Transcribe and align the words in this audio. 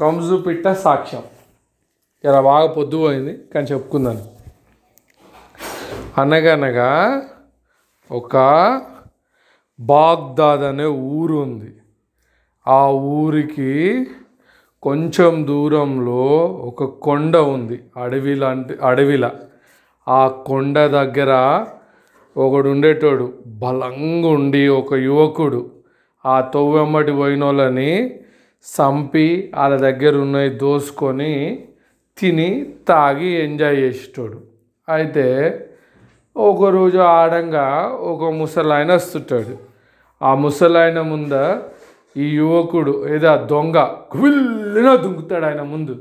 కంజు 0.00 0.36
పిట్ట 0.36 0.68
సాక్ష్యం. 0.68 1.22
ఇలా 2.24 2.40
బాగా 2.40 2.66
పొద్దు 2.66 2.96
పోయింది 2.96 3.38
కానీ 3.54 3.66
చెప్పుకుందాను. 3.66 4.24
అనగనగా 6.20 7.22
ఒక 8.12 8.36
బాగ్దాద్ 9.80 10.60
అనే 10.60 10.84
ఊరు 10.84 11.34
ఉంది. 11.34 11.76
ఆ 12.68 12.86
ఊరికి 12.90 14.06
కొంచెం 14.82 15.46
దూరంలో 15.46 16.24
ఒక 16.44 16.84
కొండ 16.84 17.36
ఉంది 17.36 17.84
అడవి 17.96 18.34
లాంటి 18.34 18.74
అడవిలా. 18.82 19.34
ఆ 20.08 20.28
కొండ 20.28 20.78
దగ్గర 20.78 21.66
ఒకడు 22.36 22.68
ఉండేటోడు 22.68 23.38
బలంగా 23.46 24.28
ఉండి 24.28 24.68
ఒక 24.68 24.94
యువకుడు. 24.94 25.70
ఆ 26.26 26.40
తొవ్వెమ్మటి 26.40 27.12
పోయిన 27.12 27.44
వాళ్ళని 27.44 28.20
చంపి 28.64 29.28
వాళ్ళ 29.54 29.76
దగ్గర 29.76 30.16
ఉన్నవి 30.16 30.50
దోసుకొని 30.50 31.32
తిని 32.18 32.50
తాగి 32.88 33.30
ఎంజాయ్ 33.44 33.76
చేసేటోడు. 33.76 34.38
అయితే 34.88 35.26
ఒకరోజు 36.36 36.98
ఆడంగా 36.98 37.66
ఒక 38.12 38.30
ముసలాయన 38.34 38.90
వస్తుంటాడు. 38.94 39.54
ఆ 40.22 40.34
ముసలాయన 40.34 41.00
ముంద 41.00 41.32
ఈ 42.16 42.26
యువకుడు 42.40 42.92
ఏదో 43.14 43.32
దొంగ 43.52 43.78
కువిల్లిన 44.12 44.94
దుంకుతాడు 44.96 45.46
ఆయన 45.46 45.62
ముందు. 45.62 45.94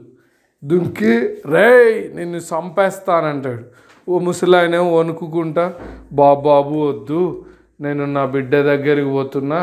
దుంకి 0.63 1.13
రేయ్ 1.45 2.15
నిన్ను 2.15 2.39
చంపేస్తానంటాడు. 2.51 3.63
ఓ 4.07 4.19
ముసలాయన 4.19 4.77
వణుకుకుంటా 4.77 5.65
బాబు 6.11 6.41
బాబు 6.41 6.75
వద్దు 6.89 7.45
నేను 7.81 8.05
నా 8.05 8.25
బిడ్డ 8.25 8.55
దగ్గరికి 8.55 9.09
పోతున్నా 9.09 9.59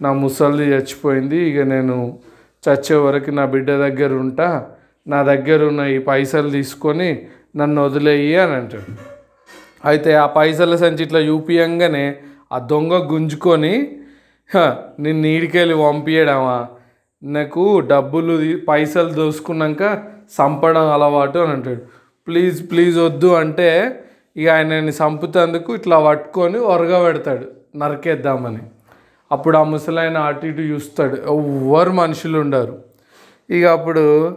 నా 0.00 0.12
ముసలిది 0.12 0.66
చచ్చిపోయింది. 0.72 1.38
ఇక 1.50 1.58
నేను 1.58 2.18
చచ్చే 2.64 2.96
వరకు 2.96 3.30
నా 3.30 3.44
బిడ్డ 3.44 3.70
దగ్గర 3.70 4.12
ఉంటా. 4.14 4.66
నా 5.06 5.22
దగ్గర 5.22 5.64
ఉన్న 5.64 5.80
ఈ 5.80 5.98
పైసలు 5.98 6.50
తీసుకొని 6.50 7.08
నన్ను 7.56 7.84
వదిలేయి 7.84 8.36
అని 8.36 8.52
అంటాడు. 8.52 8.92
అయితే 9.84 10.14
ఆ 10.14 10.26
పైసల 10.26 10.76
సంచి 10.76 11.02
ఇట్లా 11.02 11.20
యూపీయంగానే 11.20 12.16
ఆ 12.52 12.58
దొంగ 12.58 12.94
గుంజుకొని 13.12 13.74
నేను 14.50 14.72
నిన్ను 15.00 15.26
ఈడికెళ్ళి 15.28 15.74
పంపించడమా 15.74 16.68
నాకు 17.22 17.80
డబ్బులు 17.80 18.34
పైసలు 18.68 19.10
దోసుకున్నాక 19.10 19.82
చంపడం 20.36 20.86
అలవాటు 20.92 21.38
అని 21.38 21.52
అంటాడు. 21.52 21.82
ప్లీజ్ 22.26 22.70
ప్లీజ్ 22.70 22.98
వద్దు 22.98 23.26
అంటే 23.26 23.68
ఇక 24.36 24.48
ఆయనని 24.48 24.92
చంపుతందుకు 24.92 25.74
ఇట్లా 25.74 25.98
పట్టుకొని 26.06 26.58
ఒరగబెడతాడు. 26.58 27.46
నరికేద్దామని. 27.76 28.62
అప్పుడు 29.32 29.56
ఆ 29.58 29.62
ముసలాయన 29.62 30.18
అటు 30.18 30.46
ఇటు 30.46 30.60
చూస్తాడు. 30.60 31.14
ఎవ్వరు 31.14 31.90
మనుషులు 31.90 32.38
ఉండరు. 32.38 32.78
ఇక 33.50 33.64
అప్పుడు 33.64 34.36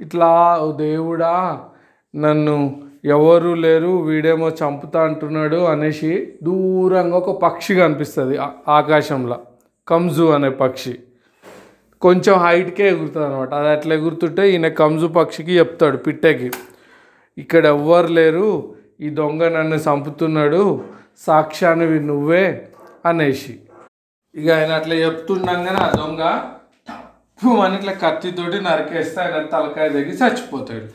ఇట్లా 0.00 0.30
దేవుడా 0.76 1.60
నన్ను 2.16 2.82
ఎవరు 3.04 3.54
లేరు 3.54 4.02
వీడేమో 4.02 4.48
చంపుతా 4.48 5.02
అంటున్నాడు 5.02 5.56
అనేసి 5.56 6.32
దూరంగా 6.42 7.16
ఒక 7.16 7.42
పక్షి 7.42 7.74
కనిపిస్తుంది 7.74 8.38
ఆకాశంలో. 8.68 9.38
కంజు 9.88 10.22
అనే 10.22 10.50
పక్షి. 10.50 10.98
కొంచెం 12.00 12.38
హైట్కే 12.38 12.88
ఎగురుతుంది 12.88 13.26
అనమాట 13.26 13.54
అది 13.54 13.68
అట్లా 13.68 13.94
ఎగురుతుంటే 13.94 14.50
ఈయన 14.50 14.68
కంజు 14.68 15.06
పక్షికి 15.06 15.58
చెప్తాడు 15.58 15.96
పిట్టకి. 15.96 16.50
ఇక్కడ 17.38 17.66
ఎవ్వరు 17.66 18.06
లేరు 18.06 18.74
ఈ 19.00 19.08
దొంగ 19.08 19.48
నన్ను 19.48 19.76
చంపుతున్నాడు 19.76 20.84
సాక్ష్యానివి 21.18 22.00
నువ్వే 22.00 22.68
అనేసి. 23.06 23.60
ఇక 24.36 24.48
ఆయన 24.56 24.72
అట్లా 24.78 24.94
చెప్తుండగానే 24.94 25.80
ఆ 25.84 25.90
దొంగ 26.00 26.22
మన 27.58 27.70
ఇట్లా 27.78 27.92
కత్తితోటి 28.02 28.58
నరికేస్తే 28.66 29.18
ఆయన 29.22 29.40
తలకాయ 29.54 29.88
దగ్గర 29.88 30.14
చచ్చిపోతాడు. 30.22 30.86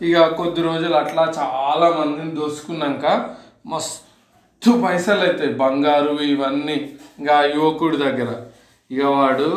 ఇక 0.00 0.26
కొద్ది 0.40 0.60
రోజులు 0.62 0.96
అట్లా 0.96 1.24
చాలా 1.38 1.86
మందిని 1.98 2.32
దోసుకున్నాక 2.40 3.06
మస్తు 3.72 4.72
పైసలు 4.84 5.24
అవుతాయి 5.28 5.52
బంగారు 5.62 6.14
ఇవన్నీ. 6.34 6.76
ఇంకా 7.18 7.36
యువకుడి 7.54 7.96
దగ్గర. 7.96 8.30
ఇక 8.90 9.02
వాడు 9.16 9.48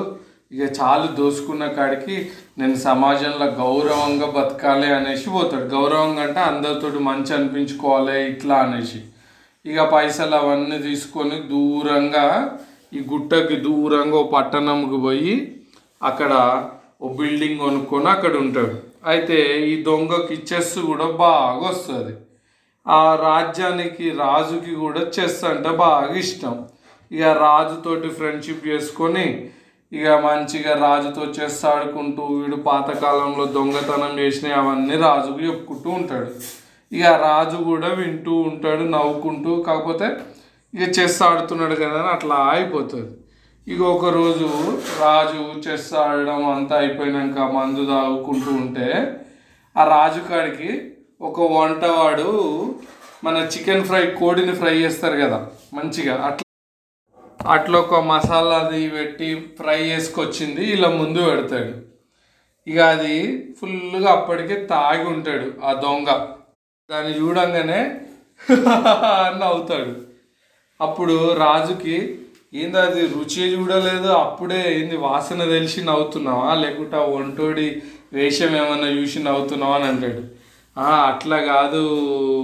ఇక 0.52 0.64
చాలు 0.78 1.08
దోసుకున్న 1.16 1.66
కాడికి 1.68 2.16
నేను 2.58 2.78
సమాజంలో 2.88 3.48
గౌరవంగా 3.64 4.28
బతకాలి 4.38 4.88
అనేసి 4.94 5.28
పోతాడు. 5.30 5.68
గౌరవంగా 5.76 6.22
అంటే 6.28 6.42
అందరితోటి 6.52 7.00
మంచి 7.10 7.34
అనిపించుకోవాలి 7.34 8.16
ఇట్లా 8.32 8.58
అనేసి. 8.66 9.02
ఇక 9.66 9.82
పైసలు 9.94 10.36
అవన్నీ 10.36 10.80
తీసుకొని 10.80 11.38
దూరంగా 11.52 12.26
ఈ 12.92 13.00
గుట్టకి 13.12 13.56
దూరంగా 13.66 14.18
ఓ 14.22 14.24
పట్టణంకి 14.36 14.98
పోయి 15.06 15.36
అక్కడ 16.10 16.34
ఓ 17.02 17.10
బిల్డింగ్ 17.20 17.62
కొనుక్కొని 17.66 18.10
అక్కడ 18.16 18.34
ఉంటాడు. 18.46 18.76
అయితే 19.12 19.38
ఈ 19.72 19.74
దొంగకి 19.88 20.36
చెస్ 20.50 20.74
కూడా 20.88 21.08
బాగా 21.22 21.62
వస్తుంది. 21.70 22.14
ఆ 22.86 23.04
రాజ్యానికి 23.28 24.06
రాజుకి 24.24 24.74
కూడా 24.84 25.02
చెస్ 25.16 25.40
అంటే 25.52 25.72
బాగా 25.86 26.14
ఇష్టం. 26.24 26.56
ఇక 27.12 27.30
రాజుతోటి 27.46 28.10
ఫ్రెండ్షిప్ 28.18 28.68
చేసుకొని 28.72 29.28
ఇక 29.92 30.08
మంచిగా 30.26 30.74
రాజుతో 30.86 31.24
చెస్ 31.38 31.60
ఆడుకుంటూ 31.74 32.24
వీడు 32.34 32.58
పాతకాలంలో 32.68 33.46
దొంగతనం 33.56 34.12
చేసినవి 34.22 34.58
అవన్నీ 34.62 34.96
రాజుకు 35.06 35.40
చెప్పుకుంటూ 35.48 35.90
ఉంటాడు. 36.00 36.30
ఇక 36.92 37.06
రాజు 37.28 37.58
కూడా 37.70 37.90
వింటూ 38.02 38.34
ఉంటాడు 38.50 38.84
నవ్వుకుంటూ. 38.96 39.54
కాకపోతే 39.68 40.10
ఇక 40.74 41.00
చెస్ 41.00 41.22
ఆడుతున్నాడు 41.22 41.76
కదా 41.76 41.98
అని 42.00 42.08
అట్లా 42.08 42.36
ఆగిపోతుంది. 42.50 43.12
ఇక 43.68 43.82
ఒకరోజు 43.94 44.48
రాజు 45.02 45.40
చెస్ 45.66 45.94
ఆడడం 45.94 46.50
అంతా 46.50 46.76
అయిపోయినాక 46.78 47.40
మందు 47.54 47.86
తాగుకుంటూ 47.86 48.52
ఉంటే 48.62 48.88
ఆ 49.76 49.84
రాజు 49.86 50.20
కాడికి 50.30 50.70
ఒక 51.22 51.40
వంటవాడు 51.52 52.30
మన 53.24 53.38
చికెన్ 53.54 53.84
ఫ్రై 53.84 54.04
కోడిని 54.20 54.56
ఫ్రై 54.56 54.76
చేస్తారు 54.78 55.18
కదా 55.22 55.40
మంచిగా. 55.74 56.16
అట్లా 56.28 56.46
అట్లా 57.52 57.80
ఒక 57.80 58.00
మసాలా 58.06 58.58
అది 58.60 58.90
పెట్టి 58.90 59.28
ఫ్రై 59.60 59.78
చేసుకొచ్చింది 59.92 60.64
ఇలా 60.76 60.90
ముందు 60.96 61.20
పెడతాడు. 61.30 61.74
ఇక 62.68 62.80
అది 62.94 63.16
ఫుల్గా 63.60 64.12
అప్పటికే 64.12 64.56
తాగి 64.66 65.06
ఉంటాడు 65.14 65.48
ఆ 65.64 65.74
దొంగ. 65.84 66.10
దాన్ని 66.90 67.14
చూడంగానే 67.20 67.80
అని 69.26 69.44
అవుతాడు 69.44 69.94
అప్పుడు 70.82 71.34
రాజుకి 71.34 72.20
ఏంది 72.54 72.80
అది 72.80 73.02
రుచి 73.02 73.44
చూడలేదు? 73.44 74.08
అప్పుడే 74.08 74.80
ఏంది 74.80 74.98
వాసన 74.98 75.44
తెలిసి 75.44 75.84
నవ్వుతున్నావా? 75.84 76.56
లేకుంటే 76.56 76.96
ఆ 76.96 77.00
ఒంటోడి 77.00 77.82
వేషం 78.14 78.56
ఏమన్నా 78.56 78.88
చూసి 78.88 79.20
నవ్వుతున్నావా? 79.20 79.76
అని 79.76 79.84
అంటాడు. 79.84 80.24
"ఆ, 80.80 80.84
అట్లా 80.84 81.38
కాదు 81.38 81.90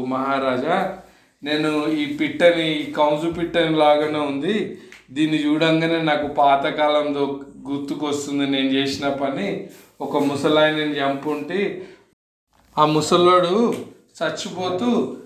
మహారాజా. 0.07 0.97
నేను 1.43 1.87
ఈ 1.87 2.05
పిట్టని 2.05 2.79
ఈ 2.79 2.91
కౌంజు 2.91 3.31
పిట్టని 3.31 3.75
లాగానే 3.75 4.19
ఉంది. 4.19 4.77
దీన్ని 5.11 5.45
చూడంగానే 5.45 6.01
నాకు 6.01 6.27
పాతకాలంలో 6.27 7.39
గుర్తుకొస్తుంది. 7.69 8.47
నేను 8.47 8.69
చేసిన 8.69 9.09
పని. 9.09 9.67
ఒక 10.01 10.17
ముసలాయనని 10.17 10.99
చంపుంటే 10.99 11.87
ఆ 12.77 12.85
ముసలోడు 12.85 13.75
చచ్చిపోతూ 14.23 15.17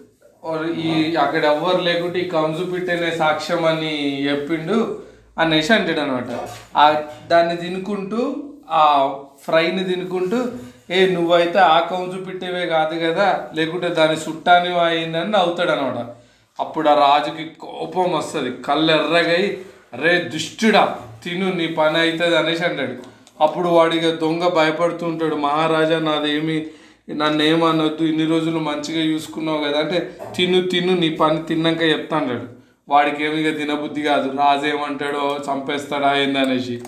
ఈ 0.83 0.91
అక్కడ 1.23 1.43
ఎవ్వరు 1.53 1.79
లేకుంటే 1.81 2.17
ఈ 2.19 2.27
కంజు 2.29 2.63
పిట్టనే 2.71 3.09
సాక్ష్యం 3.17 3.63
అని 3.65 3.91
చెప్పిండు 4.27 4.77
అనేసి 5.37 5.71
అంటాడు 5.73 6.01
అనమాట 6.01 6.29
ఆ 6.77 6.85
దాన్ని 7.27 7.55
తినుకుంటూ 7.57 8.21
ఆ 8.73 8.83
ఫ్రైని 9.45 9.83
తినుకుంటూ 9.83 10.39
ఏ 10.89 10.99
నువ్వైతే 11.07 11.59
ఆ 11.67 11.77
కంజు 11.89 12.17
పిట్టేవే 12.25 12.63
కాదు 12.67 12.95
కదా 13.03 13.27
లేకుంటే 13.53 13.89
దాని 13.99 14.15
చుట్టాని 14.23 14.71
అయిందని 14.85 15.37
అవుతాడు 15.37 15.71
అనమాట 15.71 15.99
అప్పుడు 16.59 16.87
ఆ 16.89 16.95
రాజుకి 17.01 17.43
కోపం 17.65 18.07
వస్తుంది 18.13 18.49
కళ్ళు 18.65 18.91
ఎర్రగై 18.95 19.43
అరే 19.93 20.13
దుష్టుడా 20.33 20.83
తిను 21.23 21.47
నీ 21.59 21.67
పని 21.77 21.97
అవుతుంది 21.99 22.35
అనేసి 22.35 22.63
అంటాడు. 22.65 22.95
అప్పుడు 23.39 23.69
వాడిగా 23.69 24.09
దొంగ 24.21 24.43
భయపడుతూ 24.57 25.03
ఉంటాడు 25.07 25.35
మహారాజా 25.45 25.99
నాదేమి 25.99 26.57
నన్ను 27.13 27.43
ఏమనొద్దు 27.43 28.03
ఇన్ని 28.03 28.25
రోజులు 28.25 28.59
మంచిగా 28.59 29.13
చూసుకున్నావు 29.13 29.63
కదా 29.63 29.79
అంటే 29.79 30.11
తిను 30.35 30.67
తిను 30.67 30.95
నీ 30.95 31.09
పని 31.09 31.43
తిన్నాక 31.43 31.81
చెప్తాడు 31.81 32.59
వాడికి 32.89 33.23
ఏమి 33.23 33.49
ఇక 33.49 33.57
తినబుద్ధి 33.57 34.01
కాదు. 34.01 34.37
రాజు 34.37 34.65
ఏమంటాడో 34.65 35.39
చంపేస్తాడా 35.51 36.17
ఏందనేసి. 36.17 36.81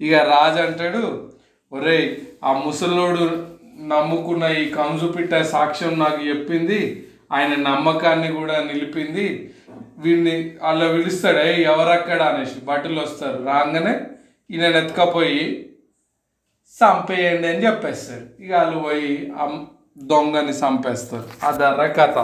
ఇక 0.00 0.14
రాజు 0.14 0.62
అంటాడు 0.62 1.30
ఒరేయ్ 1.72 2.16
ఆ 2.44 2.62
ముసలోడు 2.66 3.44
నమ్ముకున్న 3.80 4.44
ఈ 4.44 4.68
కంజు 4.68 5.06
పిట్ట 5.06 5.34
సాక్ష్యం 5.34 5.98
నాకు 5.98 6.28
చెప్పింది. 6.28 7.06
ఆయన 7.32 7.54
నమ్మకాన్ని 7.54 8.32
కూడా 8.32 8.68
నిలిపింది. 8.72 9.50
వీడిని 9.98 10.54
అలా 10.62 10.92
పిలుస్తాడే 10.92 11.62
ఎవరక్కడ? 11.62 12.22
అనేసి 12.22 12.64
బట్టలు 12.64 13.00
వస్తారు. 13.00 13.44
రాగానే 13.44 14.00
ఈయన 14.50 14.76
ఎత్తుకపోయి 14.76 15.69
చంపేయండి 16.78 17.48
అని 17.48 17.66
చెప్పేస్తారు. 17.66 18.42
ఇక 18.42 18.54
వాళ్ళు 18.54 18.78
పోయి 18.78 19.32
ఆ 19.38 19.64
దొంగని 19.98 20.52
చంపేస్తారు. 20.52 21.46
అదర్ర 21.46 21.86
కథ. 21.86 22.18